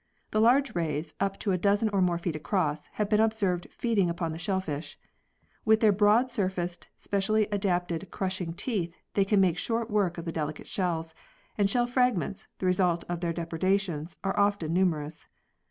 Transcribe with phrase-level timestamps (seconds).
[0.31, 4.09] The large rays, up to a dozen or more feet across, have been observed feeding
[4.09, 4.97] upon the shellfish.
[5.63, 10.31] With their broad surfaced, specially adapted crushing teeth they can make short work of the
[10.31, 11.13] delicate shells;
[11.55, 15.27] and shell fragments, the result of their depredations, are often numerous.